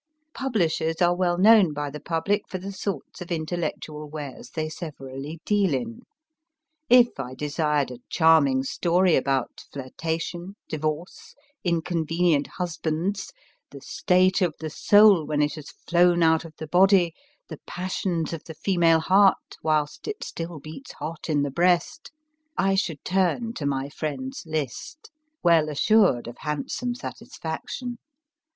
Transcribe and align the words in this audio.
Publishers 0.33 0.99
are 0.99 1.15
well 1.15 1.37
known 1.37 1.73
by 1.73 1.91
the 1.91 1.99
public 1.99 2.49
for 2.49 2.57
the 2.57 2.71
sorts 2.71 3.21
of 3.21 3.31
intellectual 3.31 4.09
wares 4.09 4.49
they 4.49 4.67
severally 4.67 5.39
deal 5.45 5.75
in. 5.75 5.99
If 6.89 7.19
I 7.19 7.35
desired 7.35 7.91
a 7.91 7.99
charming 8.09 8.63
story 8.63 9.15
about 9.15 9.63
flirtation, 9.71 10.55
divorce, 10.67 11.35
inconvenient 11.63 12.47
husbands, 12.47 13.31
the 13.69 13.79
state 13.81 14.41
of 14.41 14.55
the 14.59 14.71
soul 14.71 15.23
when 15.23 15.43
it 15.43 15.53
has 15.53 15.69
flown 15.69 16.23
out 16.23 16.45
of 16.45 16.55
the 16.57 16.65
body, 16.65 17.13
the 17.47 17.59
passions 17.67 18.33
of 18.33 18.43
the 18.45 18.55
female 18.55 19.01
heart 19.01 19.55
whilst 19.61 20.07
it 20.07 20.23
still 20.23 20.59
beats 20.59 20.93
hot 20.93 21.29
in 21.29 21.43
the 21.43 21.51
breast, 21.51 22.09
I 22.57 22.73
should 22.73 23.05
turn 23.05 23.53
to 23.53 23.67
my 23.67 23.87
friend 23.87 24.33
s 24.35 24.47
list, 24.47 25.11
well 25.43 25.69
assured 25.69 26.25
of 26.27 26.39
handsome 26.39 26.95
satisfaction. 26.95 27.99